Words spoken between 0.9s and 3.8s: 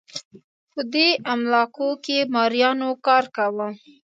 دې املاکو کې مریانو کار کاوه.